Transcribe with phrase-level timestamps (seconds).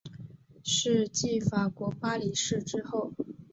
[0.63, 3.13] 是继法国巴黎市之后。